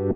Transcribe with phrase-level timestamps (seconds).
[0.00, 0.14] おはよ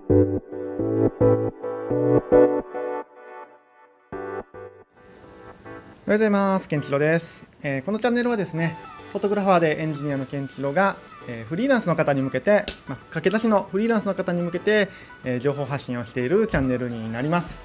[6.07, 6.67] うございます。
[6.67, 8.75] ケンチロです、えー、このチャンネルはですね、
[9.11, 10.95] フォトグラファーでエンジニアのケンチロが、
[11.27, 14.89] えー、フリーランスの方に向けて、まあ、駆け出しのフリーランスの方に向けて、
[15.23, 17.55] えー、情報発信をしているチャンネルになります。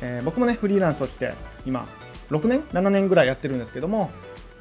[0.00, 1.34] え僕もね、フリーランスとして
[1.66, 1.86] 今、
[2.30, 4.10] 6年 ?7 年ぐらいやってるんですけども、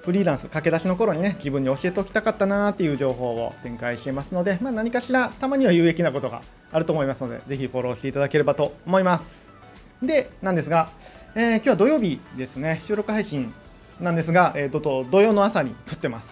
[0.06, 9.40] フリーランス駆け出しの頃にね、自分に教えておきたかったなーっていう情報を展開していますので、まあ、何かしらたまには有益なことがあると思いますので、ぜひフォローしていただければと思います。
[10.04, 10.92] で、なんですが、
[11.34, 13.52] えー、今日は土曜日ですね、収録配信
[14.00, 16.30] なんですが、えー、と土曜の朝に撮ってます。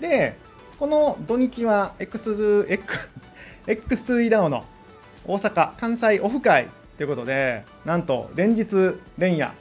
[0.00, 0.36] で、
[0.78, 3.10] この土日は X、X、
[3.66, 4.66] X2E ダオの
[5.26, 6.68] 大阪・関西オフ会
[6.98, 9.54] ということで、なんと連日連夜、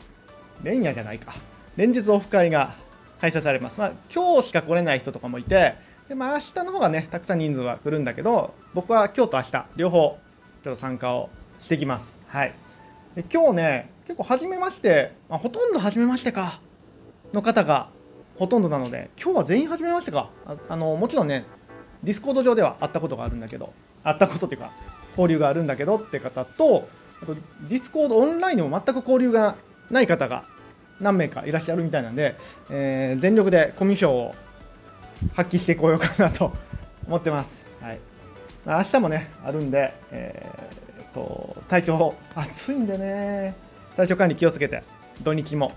[0.63, 1.35] 連夜じゃないか、
[1.77, 2.75] 連日オフ会が
[3.23, 3.79] 開催されます。
[3.79, 5.75] まあ、今日しか来れない人とかもいて、
[6.09, 10.19] でまあ、明日の方がね、たくさん人数は来るんだけど、僕は今日と明日、両方、
[10.61, 11.29] ちょっと参加を
[11.61, 12.13] してきます。
[12.27, 12.53] はい。
[13.15, 16.59] で今日ね、結構初めまして、あ、ほとんど初めましてか、
[17.31, 17.88] の方が
[18.38, 20.30] ほとんどなので、今日は全員初めましてか。
[20.45, 21.45] ああの、もちろんね、
[22.03, 23.71] ディスコード上では会ったことがあるんだけど、
[24.03, 24.69] 会ったことっていうか、
[25.11, 26.89] 交流があるんだけどって方と、
[27.21, 27.35] あと
[27.69, 29.55] ディスコードオンラインでも全く交流が
[29.89, 30.43] ない方が
[30.99, 32.36] 何名かいらっしゃるみたいなんで、
[32.69, 34.36] えー、全力でコミュ障を
[35.33, 36.53] 発揮してこようかなと
[37.08, 37.63] 思ってます。
[37.81, 37.99] はい。
[38.66, 43.55] 明日もね、あるんで、えー、と、体調、暑いんでね、
[43.97, 44.83] 体調管理気をつけて、
[45.21, 45.71] 土日も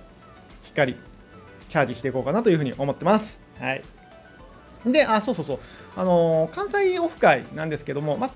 [0.62, 0.96] しっかり
[1.68, 3.38] チャージしていこうかなというふうに思ってます。
[3.60, 3.82] はい。
[4.84, 5.58] で、あ、そうそうそう。
[5.96, 8.30] あのー、関西オフ会なんですけども、ま、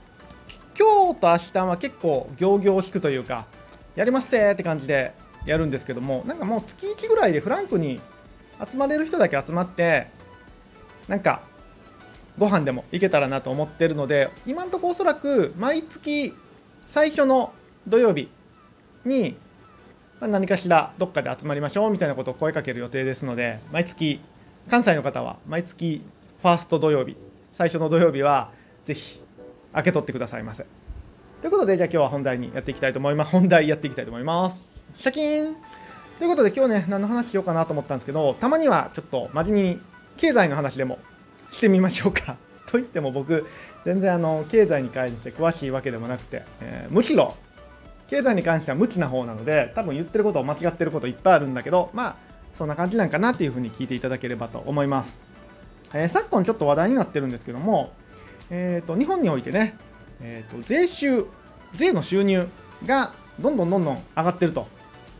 [0.78, 3.46] 今日と明日は結構行々しくというか、
[3.94, 5.12] やりますぜって感じで
[5.46, 8.00] やるんですけども、なんかもう月1ぐらいでフランクに
[8.70, 10.08] 集まれる人だけ集まって、
[11.08, 11.42] なんか、
[12.38, 16.34] ご飯でも行けたらなと思ってるので、今んとこおそらく毎月
[16.86, 17.52] 最初の
[17.86, 18.30] 土曜日
[19.04, 19.36] に
[20.20, 24.20] 何かしらどっかで集まりましょうみたいなことを声かける予定ですので、毎月、
[24.70, 26.02] 関西の方は毎月
[26.42, 27.16] ファースト土曜日、
[27.52, 28.50] 最初の土曜日は
[28.84, 29.20] ぜひ
[29.72, 30.64] 開け取ってくださいませ。
[31.40, 33.30] ということで、じゃあ今日は本題にやっていきたいと思います。
[33.30, 34.79] 本題やっていきたいと思います。
[34.96, 35.56] シャキーン
[36.18, 39.80] ということで今日ね、何の話しようかなと思ったんですけど、たまにはちょっと真面目に
[40.16, 40.98] 経済の話でも
[41.50, 42.36] してみましょうか。
[42.70, 43.46] と言っても僕、
[43.84, 47.34] 全然あの経済に関して詳しいわけでもなくて、えー、むしろ
[48.08, 52.16] 経済に関しては無知な方なので、多分言ってること間違ってることいっぱいあるんだけど、まあ、
[52.58, 55.16] そんな感じなんかなっていうふうに聞いていただければと思います。
[55.94, 57.92] えー、昨今ちょっと話題になってるんですけども、
[58.50, 59.76] えーと、日本においてね、
[60.20, 61.24] えーと、税収、
[61.74, 62.46] 税の収入
[62.84, 64.68] がどんどんどんどん上がってると、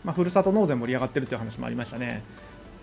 [0.05, 2.23] まあ、ふるさと納税盛り上がってるという話もありましたね。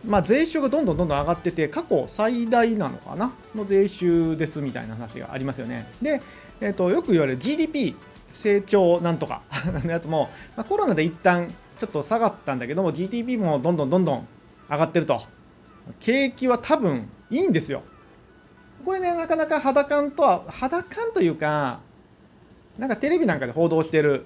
[0.05, 3.31] まあ、税収がどんどんどんどん上がってて、過去最大なのかな？
[3.55, 5.87] の税収ですみたいな話がありますよね。
[6.01, 6.21] で、
[6.61, 7.95] えーとよく言われる GDP、
[8.33, 9.41] 成長なんとか
[9.83, 11.47] のやつも、まあ、コロナで一旦
[11.79, 14.27] ちょっと下がったんだけども GDP もどんどんどんどん
[14.69, 15.21] 上がってると
[15.99, 17.81] 景気は多分いいんですよ
[18.85, 21.79] これねなかなか肌感とは肌感というか
[22.77, 24.25] なんかテレビなんかで報道してる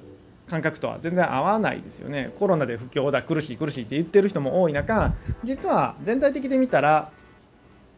[0.50, 2.34] 感覚とは全然合わないですよね。
[2.40, 5.14] コロナで不況だ苦しい苦しいって言ってる人も多い中
[5.44, 7.12] 実は全体的で見たら、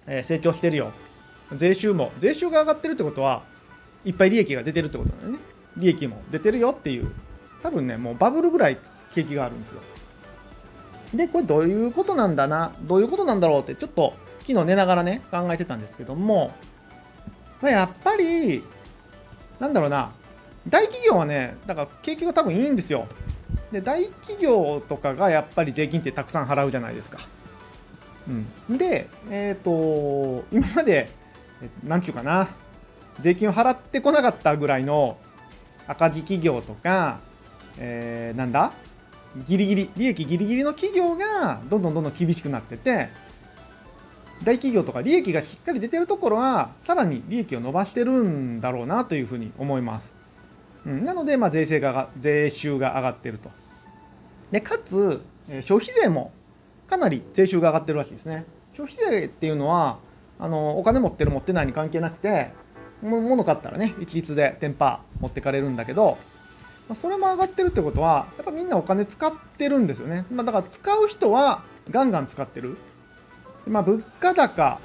[0.06, 0.92] えー、成長してるよ。
[1.58, 3.44] 税収も税収が上がってるってことは
[4.06, 5.40] いっぱい利益が出てるってことだよね。
[5.78, 7.12] 利益も出てるよっていう、
[7.62, 8.78] 多分ね、もうバブルぐらい
[9.16, 9.82] 景気があるんですよ。
[11.16, 16.54] で、これどういうことなんだな、どういうことなんだろうって、ちょっと昨日寝ながらね、考えてたんですけども、
[17.62, 18.64] まあ、やっぱり、
[19.60, 20.12] なんだろうな、
[20.68, 23.08] 大企業はね、だから景気が多分いいんですよ。
[23.72, 27.20] で、大企業とかがやっぱり税金ってたくさん払うじゃないですか。
[28.70, 31.10] うん、で、えっ、ー、と、今まで、
[31.84, 32.48] なんていうかな、
[33.22, 35.18] 税金を払ってこなかったぐらいの
[35.88, 37.20] 赤字企業とか、
[37.78, 38.72] えー、なんだ
[39.48, 43.10] ギリギリ、利益ギリギリの企業がどんどんどんどん厳しくなってて、
[44.44, 50.23] 大企業とか利益がしっかり出てるところは、さらに利益を伸ばしてるんだろうなというふうに思います。
[50.86, 53.50] うん、なので、まあ、税制が、税収が上がってると。
[54.52, 55.22] で、かつ、
[55.62, 56.32] 消費税も
[56.90, 58.46] かなり税収が上がってるらしいですね。
[58.74, 60.00] 消費税っていうのは、
[60.40, 62.52] あの、お金持ってる持ってないに関係なくて、
[63.02, 66.18] も物買ったらね、一律でテンパ持ってかれるんだけど、
[66.88, 70.26] まあ、それも上がってるってことは、やっぱみんなお金使ってるんですよね。
[70.32, 72.78] まあ、だから使う人はガンガン使ってる。
[73.68, 74.80] まあ、物価高、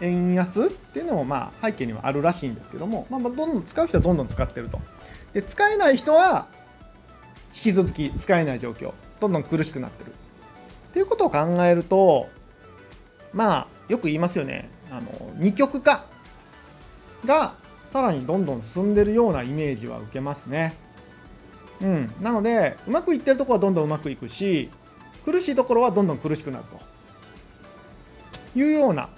[0.00, 4.80] 円安っていうのもまあ背景にはあるらしいんですけども、まあ、どんどん使う人はどんどん使ってると。
[5.32, 6.46] で、使えない人は
[7.54, 10.10] 引き続き使えない状況、どんどん苦しくなってる。
[10.10, 12.28] っていうことを考えると、
[13.32, 14.70] まあ、よく言いますよね。
[14.90, 16.04] あの、二極化
[17.24, 17.54] が
[17.86, 20.74] さらにどんどん進んでるようなイメージは受けますね。
[21.82, 24.70] うん、なのでうまくいってるところはどんどんうまくいくし
[25.24, 26.64] 苦しいところはどんどん苦しくなる
[28.54, 29.08] というような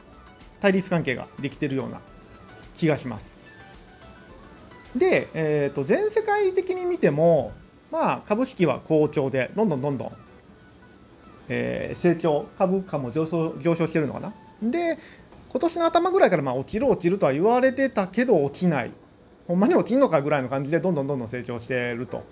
[0.61, 2.01] 対立関係ができてるような
[2.77, 3.32] 気がします。
[4.97, 7.53] で、えーと、全世界的に見ても、
[7.91, 10.13] まあ、株式は好調でどんどんどんどん、
[11.49, 14.35] えー、成長株価も上昇上昇してるのかな。
[14.63, 14.99] で
[15.51, 18.93] 今年の頭ぐらいからまあ落ちる落ちるとは言われてたけど落ちない
[19.47, 22.25] ほんまに落ちんのかぐらいの感じでどんどんどんどん成長してると。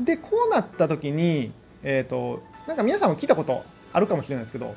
[0.00, 1.52] でこうなった時に
[1.82, 4.74] えっ、ー、となんか皆さんも聞いたことあるかもしれないですけど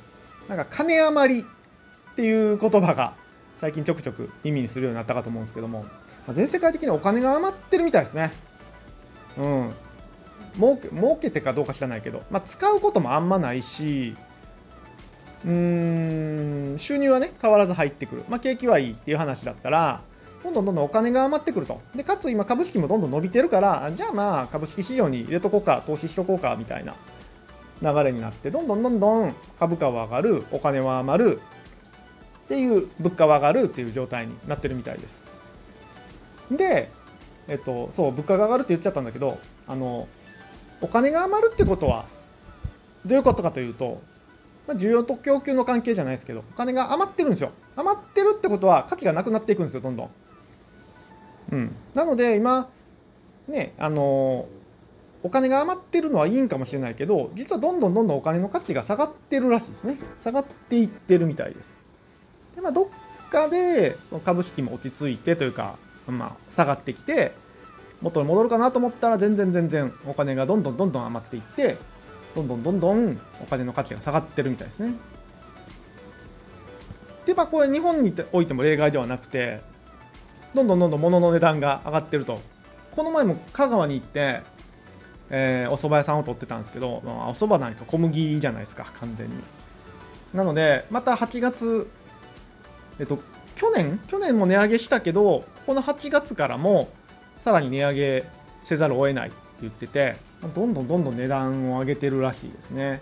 [0.47, 3.15] なんか金余りっていう言葉が
[3.59, 5.85] 最近ちょくちょく耳にするようになったかと思うんですけども、
[6.33, 8.31] 全世界的にお金が余ってるみたいですね。
[9.37, 9.73] うん。
[10.55, 14.15] 儲け儲けてかどうか知らないけど、まあ、使うこともあんまないし、
[15.45, 18.23] うーん、収入はね、変わらず入ってくる。
[18.29, 20.01] まあ、景気はいいっていう話だったら、
[20.43, 21.81] どんどんどんどんお金が余ってくると。
[21.95, 26.95] で、かつ今株式もどんどん伸びてるから、じゃあまあ株式市場に入れとこうか、投資しとこうか、みたいな
[27.81, 31.41] 流れになって、どんどんどんどん株価は上がる、お金は余る、
[32.45, 35.26] っていう物価は上がるっていう状態になってるみたいです。
[36.51, 36.91] で、
[37.47, 40.07] えっと、そう、物価が上がるって言っちゃったんだけど、あの、
[40.81, 42.05] お金が余るってことは、
[43.05, 44.01] どういうことかというと、
[44.67, 47.51] まあ、需要と供給の関係じゃないですけど、お金が余ってるんですよ。
[47.75, 50.09] 余ってるってことは価値がなくなっていくんですよ、どんどん。
[51.53, 51.75] うん。
[51.93, 52.69] なので、今、
[53.47, 54.47] ね、あの
[55.23, 59.97] お金が余ってるのはいいんかもしれないけど、実はどんどんどんどんお金の価値が下がってるらしいですね。
[60.19, 61.77] 下がっていってるみたいです。
[62.55, 62.87] で、まあ、どっ
[63.29, 65.77] かで株式も落ち着いてというか、
[66.07, 67.33] まあ、下がってきて、
[68.01, 71.77] 元に戻るかなと思ったら全然全然お金がどんどんどんどん余っていって、
[72.35, 74.93] どんどんどんどんお金の価値が下がってるみたいですね。
[77.25, 79.61] で、まあ、これ日本においても例外ではなくて、
[80.53, 82.39] どんどんどんどん物の値段が上がってると。
[82.95, 84.41] この前も香川に行って、
[85.29, 89.35] えー、お蕎麦屋さんを取ってたんですけど、まあ、お蕎麦なんか小麦じゃないですか、完全に。
[90.33, 91.87] なので、また8月
[92.99, 93.19] えっと、
[93.57, 96.89] 去年去年も値上げしたけど、この8月からも
[97.41, 98.25] さらに値上げ
[98.63, 100.15] せざるを得ないって言ってて、
[100.55, 103.01] どんどんどんどん値段を上げてるらしいですね。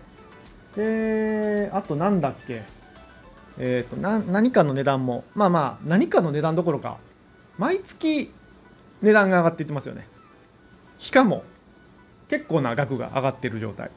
[0.76, 2.64] で、あとなんだっけ、
[3.58, 6.98] えっ、ー、とな、何かの値段も、まあまあ、何かの値段どころか、
[7.58, 8.32] 毎月
[9.02, 10.08] 値段が上がっていってますよね。
[11.00, 11.44] しかも、
[12.30, 13.92] 結構な額が上がってる状態。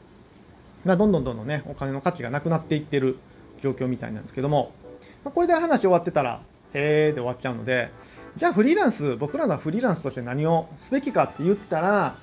[0.85, 3.19] まあ、どんどんどんどんね、お金の価値がなくなっていってる
[3.63, 4.73] 状況みたいなんですけども、
[5.25, 6.41] まあ、これで話終わってたら、
[6.75, 7.91] へーで終わっちゃうので、
[8.37, 12.17] じゃあフリーランス、僕らのフリーランスとして何をすべきかって言ったら、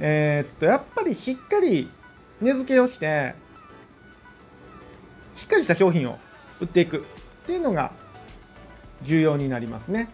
[0.00, 1.90] えー、っと、やっぱりしっかり
[2.40, 3.34] 値付けをして、
[5.34, 6.18] しっかりした商品を
[6.60, 7.00] 売っていくっ
[7.46, 7.92] ていうのが
[9.02, 10.08] 重要になりますね。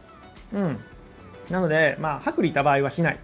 [0.53, 0.79] うん。
[1.51, 3.15] なので、まあ、薄利多売はしない。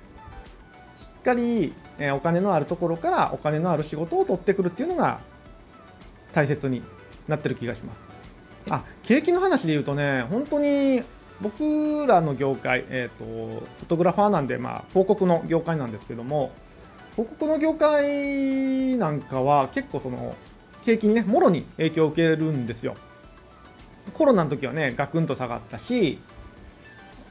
[0.98, 5.20] しっかり、え、お金のあるところからお金のある仕事を取ってくるっていうのが
[6.32, 6.82] 大切に
[7.28, 8.13] なってる気がします。
[8.70, 11.02] あ景気の話で言うとね、本当に
[11.40, 16.52] 僕らの業界、えっ、ー、と、フォトグラファーなんで、まあ、広告の業界なんですけども、
[17.12, 20.34] 広告の業界なんかは結構その、
[20.84, 22.96] 景気にね、もろに影響を受けるんですよ。
[24.12, 26.18] コロナの時はね、ガクンと下がったし、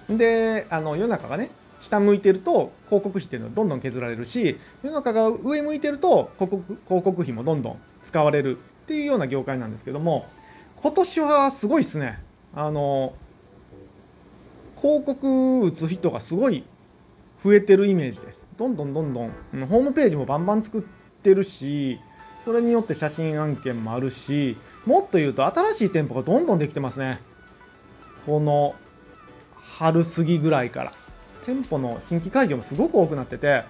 [0.10, 1.50] で、あの、世の中がね、
[1.80, 10.28] 下向いてると広告費っていうのはどんどん削られるし、世の中が上向いてると広告広告費もどんどん使われるっていうような業界なんですけども、
[10.84, 12.20] 今年はすごいっすね。
[12.54, 13.14] あの、
[14.76, 16.66] 広告打つ人がすごい
[17.42, 18.44] 増えてるイメージです。
[18.58, 19.32] どんどんどんどん、
[19.68, 20.82] ホームページもバンバン作っ
[21.24, 22.02] てるし、
[22.44, 27.22] それによって写真案件もあるし、もっと言うと新しい店舗がどんどんできてますね。
[28.26, 28.76] この
[29.78, 30.94] 春過ぎぐらいから。
[31.46, 33.66] 店舗の新規開業もすごく多くなってて、や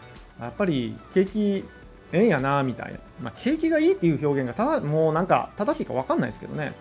[0.48, 1.64] っぱり景気
[2.12, 3.00] ええんやな、みたいな。
[3.22, 6.74] まあ、景気がいいっていう表現がただ、もうなんか正しいかわかんないですけどね。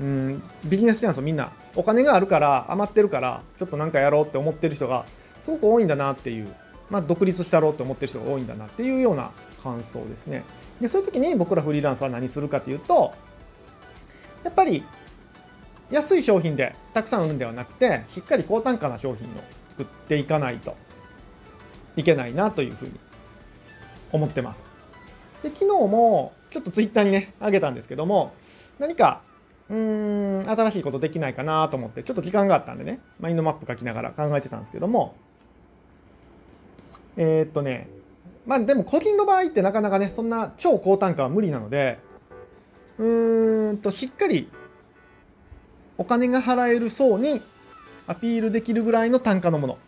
[0.00, 5.04] うん、ビジネスチャンスをみんなお金があるから余ってるからちょっとなんかやろうって思ってる人が
[5.44, 6.54] すごく多いんだなっていう、
[6.90, 9.30] まあ、独立したろうって思ってる人が多いんだなっていうような
[9.62, 10.44] 感想ですね。
[10.80, 13.12] でそういう時に僕らフリーランスは何するかっていうと
[14.44, 14.82] やっぱり
[15.90, 19.30] 安い商品でたくさん売るんではなくてしっかり高単価な商品を
[19.70, 20.74] 作っていかないと
[21.96, 22.92] いけないなというふうに
[24.10, 24.64] 思ってます。
[25.42, 28.34] で昨日もちょっとツイッターにねあげたんですけども
[28.78, 29.22] 何か
[29.72, 29.78] うー
[30.44, 35.14] ん、新しいことできないかなと思って、ちょっと時間があったんでね、マインドマップ書きながら考えてたんですけども、
[37.16, 37.88] えー、っとね、
[38.46, 41.98] まあでも個人の場合ってなかなかね、そんな超高単価は無理なので、
[42.98, 44.50] うーんと、しっかり
[45.96, 47.40] お金が払える層に
[48.06, 49.78] アピールできるぐらいの単価のもの。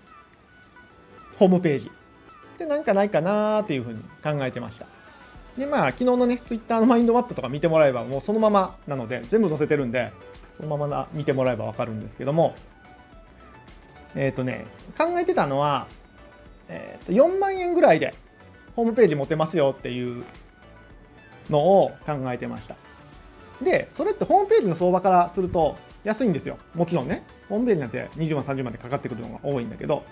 [1.37, 1.91] ホームページ。
[2.59, 4.87] で、なんかないかなーっていうふうに考えてました。
[5.59, 10.13] で、まあ、昨日のね、ツイッターのマインドマップとか見てもらえば、もうそのままなので、全部載せてるんで、
[10.57, 12.55] そのまま見てもらえばわかるんですけども、
[14.17, 14.67] えっ、ー、とね、
[14.99, 15.87] 考えてたのは、
[16.69, 18.15] え、ー、と、4万円ぐらいで
[18.77, 20.25] ホームページ持てますよっていう
[21.51, 22.77] のを考えてました。
[23.63, 26.59] で、それってホームページの相場からすると安いんですよ。
[26.75, 27.25] もちろんね。
[27.49, 30.05] ホームページなんて20万、30万でかかってくるのが多いんだけど、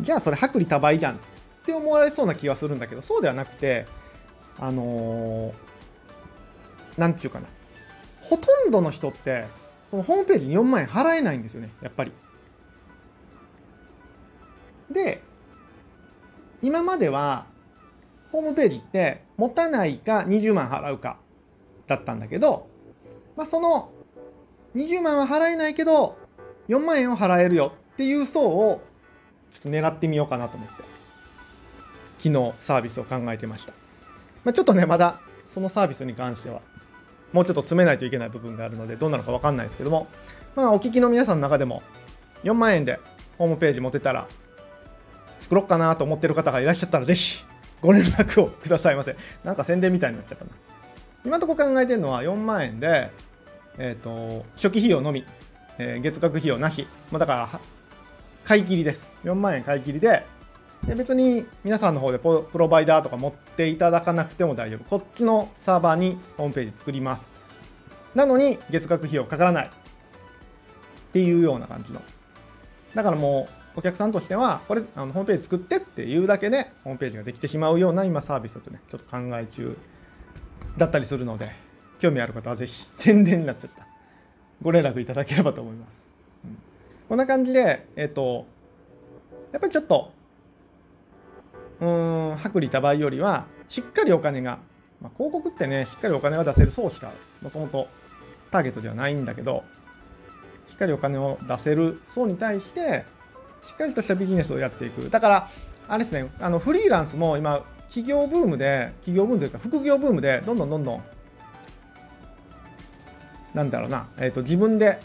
[0.00, 1.18] じゃあそれ薄利多売じゃんっ
[1.64, 3.86] て思われそうな気はするんだけど、そうではなくて、
[4.58, 5.54] あのー、
[6.98, 7.46] なんていうかな。
[8.22, 9.46] ほとんどの人って、
[9.90, 12.12] そのホームページに4万円払えないんですよね、やっぱり。
[14.90, 15.22] で、
[16.62, 17.46] 今までは、
[18.32, 21.18] ホームページって持たないか20万払うか
[21.86, 22.66] だったんだけど、
[23.36, 23.92] まあ、その
[24.74, 26.16] 20万は払えないけど、
[26.68, 28.82] 4万円を払えるよっていう層を
[29.52, 30.82] ちょっと狙ってみようかなと思って、
[32.18, 33.83] 昨日サービスを考えてました。
[34.44, 35.20] まあ、ちょっとね、まだ
[35.52, 36.60] そのサービスに関しては、
[37.32, 40.06] もうちょっと詰めないといけない部分があるので、どうなのかわかんないですけども、
[40.54, 41.82] まあ、お聞きの皆さんの中でも、
[42.44, 43.00] 4万円で
[43.38, 44.28] ホームページ持てたら、
[45.40, 47.44] 作ろうかなと思ってる方がいらっしゃったら、ぜひ
[47.80, 49.16] ご連絡をくださいませ。
[49.44, 50.50] なんか宣伝みたいになっちゃったな。
[51.24, 53.10] 今のところ考えてるのは4万円で、
[53.78, 55.24] えっ、ー、と、初期費用のみ、
[55.78, 56.86] えー、月額費用なし。
[57.10, 57.60] まあ、だから、
[58.44, 59.06] 買い切りです。
[59.24, 60.24] 4万円買い切りで、
[60.86, 64.84] で別に皆さんの方でプロバイダーとか持っていただかなくても大丈夫。
[64.84, 67.26] こっちのサーバーにホームページ作ります。
[68.14, 69.66] なのに月額費用かからない。
[69.66, 69.70] っ
[71.12, 72.02] ていうような感じの。
[72.94, 79.76] だからもうお客さんとしては、これあのホームページ作ってっていうだけでホームページができてしまうような今サービスだとね、ちょっと考え中
[80.76, 81.52] だったりするので、
[82.00, 83.86] 興味ある方はぜひ宣伝になっちゃった。
[84.62, 85.88] ご連絡いただければと思います。
[86.44, 86.58] うん、
[87.08, 88.46] こんな感じで、えっ、ー、と、
[89.52, 90.12] やっぱりちょっと、
[91.84, 94.58] うん、薄利多売よりは、しっかりお金が、
[95.00, 97.12] まあ、広告ってね、しっかりお金が出せる層しか、
[97.42, 97.88] もともと
[98.50, 99.64] ターゲットではないんだけど、
[100.68, 103.04] しっかりお金を出せる層に対して、
[103.66, 105.10] しっかりとしたビジネスをやっていく。
[105.10, 105.48] だから、
[105.88, 111.02] あれですね、あのフリーランスも今、企業ブームで、企業ブームというか、副業ブームで、どんどんどんどん
[113.54, 114.98] なんだろうな、えーと、自分で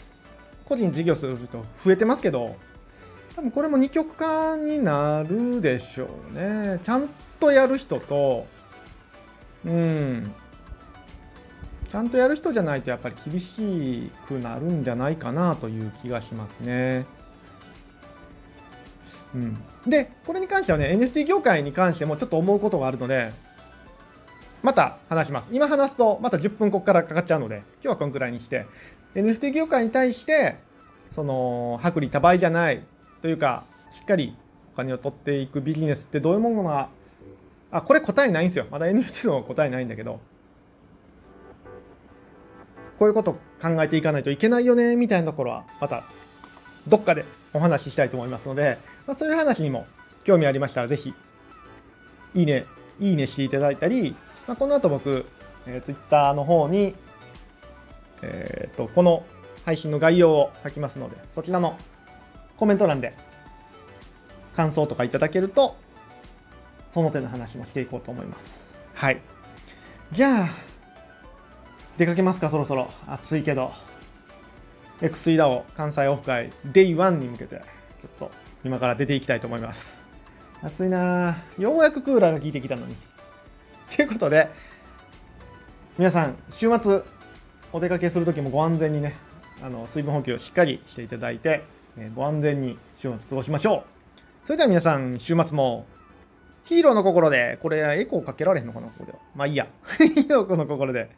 [0.64, 2.56] 個人事業する人増えてますけど、
[3.36, 6.80] 多分これも二極化になるでしょうね。
[6.84, 7.08] ちゃん
[7.38, 8.46] とやる人と、
[9.64, 10.34] うん、
[11.90, 17.04] ちゃんとやる人じゃないとやっぱり厳しくなるんじゃないかなという気がしますね。
[19.34, 23.32] うん、で、これに関してはね、NFT 業界に関してもちょっと思うことがあるので、
[24.62, 25.48] また話します。
[25.52, 28.66] 今話すとまた10分ここからかかっちゃうので、今日はこのくらいにして、
[29.14, 30.56] NFT 業界に対して、
[31.14, 32.84] その、薄利多売じゃない
[33.22, 34.34] というか、しっかり
[34.74, 36.88] お金を取っていくビジネスってどういうものが、
[37.70, 38.66] あ、これ答えないんですよ。
[38.70, 40.20] まだ NFT の答えないんだけど、
[42.98, 46.02] こういうこと考えていかないといけないよね、みたいなところは、また、
[46.88, 49.86] どっかでお話ししたいと思いますので、まあ、そういう話にも
[50.24, 51.14] 興味ありましたら、ぜひ、
[52.34, 52.66] いいね、
[53.00, 54.14] いいねしていただいたり、
[54.46, 55.24] まあ、この後僕、
[55.66, 56.94] えー、Twitter の方に、
[58.22, 59.24] えー、と、この
[59.64, 61.76] 配信の概要を書きますので、そちらの
[62.60, 63.14] コメント欄で
[64.54, 65.76] 感想とかいただけると、
[66.92, 68.60] その手の話もしていこうと思います。
[68.92, 69.20] はい。
[70.12, 70.50] じゃあ、
[71.96, 72.90] 出かけますか、そろそろ。
[73.06, 73.72] 暑いけど。
[75.00, 77.62] X イダオ関西オフ会 Day1 に向けて、ちょ
[78.26, 78.30] っと
[78.62, 79.98] 今から出ていきたいと思います。
[80.62, 82.94] 暑いなようやくクーラーが効いてきたのに。
[83.96, 84.50] ということで、
[85.96, 87.00] 皆さん、週末、
[87.72, 89.16] お出かけするときもご安全にね、
[89.62, 91.62] あの水分補給をしっかりしていただいて、
[92.08, 93.84] ご安全に週末過ごしましょ
[94.44, 94.46] う。
[94.46, 95.86] それでは皆さん、週末も
[96.64, 99.18] ヒーローの心で、これエコーかけられへんのかな、ここでは。
[99.34, 99.66] まあいいや。
[99.98, 101.10] ヒーローの心で。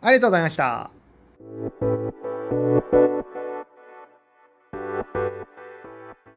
[0.00, 0.90] ありがとうございました。